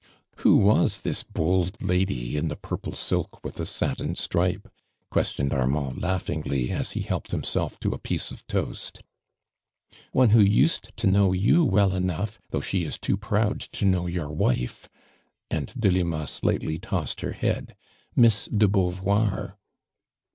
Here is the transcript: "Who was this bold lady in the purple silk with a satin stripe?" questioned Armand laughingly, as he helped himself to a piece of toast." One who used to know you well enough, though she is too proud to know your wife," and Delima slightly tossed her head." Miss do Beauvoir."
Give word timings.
"Who 0.37 0.57
was 0.57 1.01
this 1.01 1.21
bold 1.21 1.79
lady 1.79 2.35
in 2.35 2.47
the 2.47 2.55
purple 2.55 2.93
silk 2.93 3.43
with 3.43 3.59
a 3.59 3.67
satin 3.67 4.15
stripe?" 4.15 4.67
questioned 5.11 5.53
Armand 5.53 6.01
laughingly, 6.01 6.71
as 6.71 6.93
he 6.93 7.01
helped 7.01 7.29
himself 7.29 7.79
to 7.81 7.91
a 7.91 7.99
piece 7.99 8.31
of 8.31 8.47
toast." 8.47 9.03
One 10.11 10.31
who 10.31 10.41
used 10.41 10.91
to 10.97 11.05
know 11.05 11.33
you 11.33 11.63
well 11.63 11.93
enough, 11.93 12.39
though 12.49 12.61
she 12.61 12.83
is 12.83 12.97
too 12.97 13.15
proud 13.15 13.59
to 13.59 13.85
know 13.85 14.07
your 14.07 14.31
wife," 14.31 14.89
and 15.51 15.71
Delima 15.79 16.25
slightly 16.25 16.79
tossed 16.79 17.21
her 17.21 17.33
head." 17.33 17.75
Miss 18.15 18.45
do 18.47 18.67
Beauvoir." 18.67 19.53